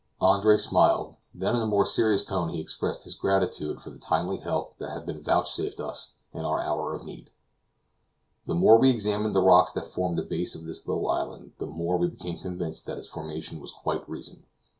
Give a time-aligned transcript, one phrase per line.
[0.19, 4.37] Andre smiled; then, in a more serious tone, he expressed his gratitude for the timely
[4.37, 7.29] help that had been vouchsafed us in our hour of need.
[8.47, 11.67] The more we examined the rocks that formed the base of the little island, the
[11.67, 14.43] more we became convinced that its formation was quite recent.